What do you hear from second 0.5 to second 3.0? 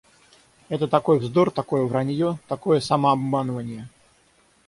Это такой вздор, такое вранье, такое